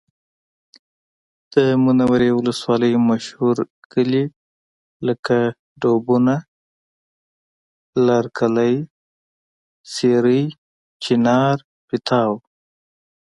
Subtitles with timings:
[1.53, 3.57] د منورې ولسوالۍ مشهور
[3.93, 4.25] کلي
[5.07, 5.37] لکه
[5.81, 6.35] ډوبونه،
[8.07, 8.75] لرکلی،
[9.93, 10.43] سېرۍ،
[11.03, 12.31] چینار، پیتاو